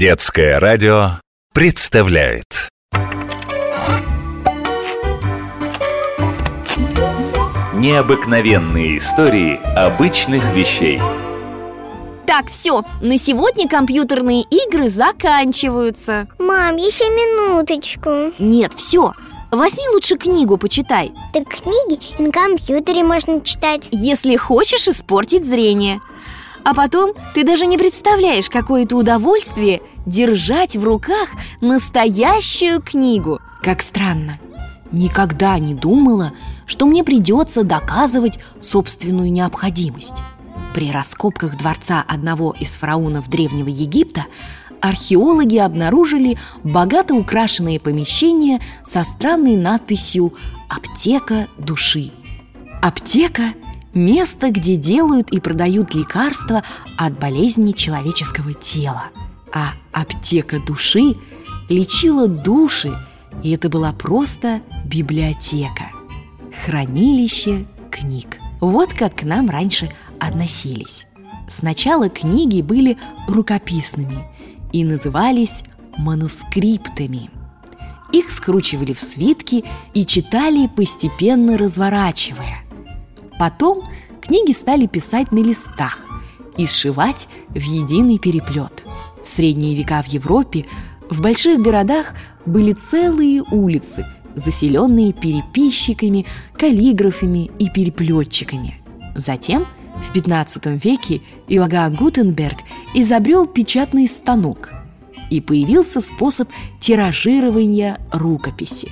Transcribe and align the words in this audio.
Детское 0.00 0.58
радио 0.58 1.20
представляет. 1.52 2.70
Необыкновенные 7.74 8.96
истории 8.96 9.60
обычных 9.76 10.42
вещей. 10.54 11.02
Так, 12.26 12.48
все, 12.48 12.82
на 13.02 13.18
сегодня 13.18 13.68
компьютерные 13.68 14.44
игры 14.44 14.88
заканчиваются. 14.88 16.28
Мам, 16.38 16.76
еще 16.76 17.04
минуточку. 17.04 18.32
Нет, 18.38 18.72
все, 18.72 19.12
возьми 19.50 19.86
лучше 19.92 20.16
книгу, 20.16 20.56
почитай. 20.56 21.12
Так 21.34 21.46
книги 21.48 22.00
и 22.18 22.22
на 22.22 22.32
компьютере 22.32 23.04
можно 23.04 23.42
читать. 23.42 23.88
Если 23.90 24.34
хочешь 24.36 24.88
испортить 24.88 25.44
зрение 25.44 26.00
а 26.64 26.74
потом 26.74 27.12
ты 27.34 27.44
даже 27.44 27.66
не 27.66 27.78
представляешь, 27.78 28.50
какое 28.50 28.84
это 28.84 28.96
удовольствие 28.96 29.82
держать 30.06 30.76
в 30.76 30.84
руках 30.84 31.28
настоящую 31.60 32.82
книгу. 32.82 33.40
Как 33.62 33.82
странно. 33.82 34.38
Никогда 34.92 35.58
не 35.58 35.74
думала, 35.74 36.32
что 36.66 36.86
мне 36.86 37.04
придется 37.04 37.64
доказывать 37.64 38.38
собственную 38.60 39.30
необходимость. 39.30 40.14
При 40.74 40.90
раскопках 40.90 41.56
дворца 41.56 42.04
одного 42.06 42.54
из 42.58 42.76
фараонов 42.76 43.28
Древнего 43.28 43.68
Египта 43.68 44.26
археологи 44.80 45.58
обнаружили 45.58 46.38
богато 46.62 47.14
украшенные 47.14 47.80
помещения 47.80 48.60
со 48.84 49.04
странной 49.04 49.56
надписью 49.56 50.34
«Аптека 50.68 51.48
души». 51.58 52.12
Аптека 52.82 53.52
Место, 53.94 54.50
где 54.50 54.76
делают 54.76 55.32
и 55.32 55.40
продают 55.40 55.94
лекарства 55.94 56.62
от 56.96 57.18
болезней 57.18 57.74
человеческого 57.74 58.54
тела. 58.54 59.04
А 59.52 59.72
аптека 59.92 60.60
души 60.60 61.16
лечила 61.68 62.28
души, 62.28 62.94
и 63.42 63.50
это 63.50 63.68
была 63.68 63.92
просто 63.92 64.60
библиотека. 64.84 65.90
Хранилище 66.64 67.66
книг. 67.90 68.38
Вот 68.60 68.92
как 68.94 69.16
к 69.16 69.22
нам 69.24 69.50
раньше 69.50 69.90
относились. 70.20 71.06
Сначала 71.48 72.08
книги 72.08 72.62
были 72.62 72.96
рукописными 73.26 74.24
и 74.72 74.84
назывались 74.84 75.64
манускриптами. 75.96 77.30
Их 78.12 78.30
скручивали 78.30 78.92
в 78.92 79.00
свитки 79.00 79.64
и 79.94 80.06
читали, 80.06 80.68
постепенно 80.68 81.58
разворачивая– 81.58 82.64
Потом 83.40 83.88
книги 84.20 84.52
стали 84.52 84.84
писать 84.84 85.32
на 85.32 85.38
листах 85.38 85.98
и 86.58 86.66
сшивать 86.66 87.26
в 87.48 87.58
единый 87.58 88.18
переплет. 88.18 88.84
В 89.24 89.26
средние 89.26 89.74
века 89.74 90.02
в 90.02 90.08
Европе 90.08 90.66
в 91.08 91.22
больших 91.22 91.58
городах 91.62 92.12
были 92.44 92.74
целые 92.74 93.42
улицы, 93.50 94.04
заселенные 94.34 95.14
переписчиками, 95.14 96.26
каллиграфами 96.52 97.50
и 97.58 97.70
переплетчиками. 97.70 98.82
Затем 99.14 99.64
в 100.06 100.12
15 100.12 100.84
веке 100.84 101.22
Иоганн 101.48 101.94
Гутенберг 101.94 102.58
изобрел 102.92 103.46
печатный 103.46 104.06
станок, 104.06 104.70
и 105.30 105.40
появился 105.40 106.02
способ 106.02 106.50
тиражирования 106.78 108.00
рукописи. 108.12 108.90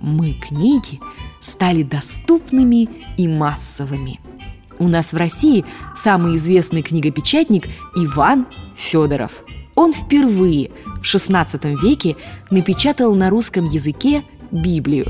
Мы 0.00 0.32
книги– 0.32 0.98
стали 1.46 1.82
доступными 1.82 2.88
и 3.16 3.28
массовыми. 3.28 4.20
У 4.78 4.88
нас 4.88 5.12
в 5.12 5.16
России 5.16 5.64
самый 5.94 6.36
известный 6.36 6.82
книгопечатник 6.82 7.66
Иван 7.94 8.46
Федоров. 8.76 9.44
Он 9.74 9.92
впервые 9.92 10.70
в 11.00 11.02
XVI 11.02 11.76
веке 11.80 12.16
напечатал 12.50 13.14
на 13.14 13.30
русском 13.30 13.66
языке 13.66 14.22
Библию. 14.50 15.06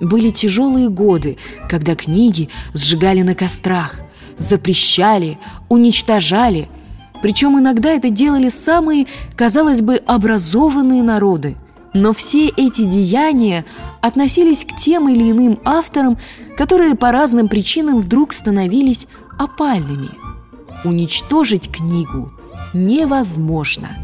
Были 0.00 0.30
тяжелые 0.30 0.88
годы, 0.88 1.38
когда 1.68 1.94
книги 1.94 2.48
сжигали 2.72 3.22
на 3.22 3.34
кострах, 3.34 3.96
запрещали, 4.38 5.38
уничтожали. 5.68 6.68
Причем 7.22 7.58
иногда 7.58 7.90
это 7.90 8.10
делали 8.10 8.48
самые, 8.48 9.06
казалось 9.36 9.80
бы, 9.80 9.96
образованные 9.96 11.02
народы– 11.02 11.56
но 11.94 12.12
все 12.12 12.48
эти 12.48 12.84
деяния 12.84 13.64
относились 14.00 14.64
к 14.64 14.76
тем 14.76 15.08
или 15.08 15.30
иным 15.30 15.60
авторам, 15.64 16.18
которые 16.56 16.96
по 16.96 17.12
разным 17.12 17.48
причинам 17.48 18.00
вдруг 18.00 18.32
становились 18.32 19.06
опальными. 19.38 20.10
Уничтожить 20.84 21.70
книгу 21.70 22.32
невозможно. 22.74 23.96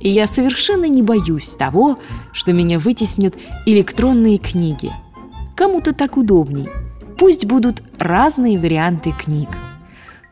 И 0.00 0.08
я 0.08 0.26
совершенно 0.26 0.84
не 0.84 1.02
боюсь 1.02 1.48
того, 1.48 1.98
что 2.32 2.52
меня 2.52 2.78
вытеснят 2.78 3.34
электронные 3.66 4.38
книги. 4.38 4.92
Кому-то 5.56 5.92
так 5.92 6.16
удобней. 6.16 6.68
Пусть 7.18 7.46
будут 7.46 7.82
разные 7.98 8.58
варианты 8.58 9.12
книг. 9.12 9.48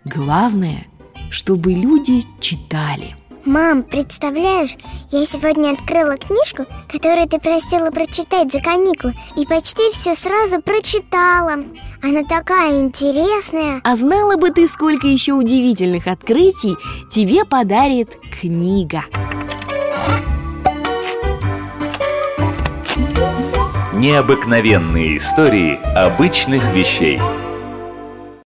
Главное, 0.05 0.87
чтобы 1.31 1.73
люди 1.73 2.25
читали– 2.41 3.17
Мам, 3.45 3.83
представляешь, 3.83 4.77
я 5.11 5.27
сегодня 5.27 5.73
открыла 5.73 6.17
книжку, 6.17 6.65
которую 6.89 7.29
ты 7.29 7.41
просила 7.41 7.91
прочитать 7.91 8.53
за 8.53 8.61
каникулы 8.61 9.15
И 9.37 9.45
почти 9.47 9.83
все 9.93 10.15
сразу 10.15 10.63
прочитала. 10.63 11.65
Она 12.03 12.23
такая 12.23 12.81
интересная. 12.81 13.81
А 13.83 13.97
знала 13.97 14.37
бы 14.37 14.51
ты, 14.51 14.69
сколько 14.69 15.09
еще 15.09 15.33
удивительных 15.33 16.07
открытий 16.07 16.77
тебе 17.11 17.45
подарит 17.45 18.11
книга. 18.41 19.05
Необыкновенные 23.93 25.17
истории 25.17 25.81
обычных 25.97 26.63
вещей– 26.73 27.21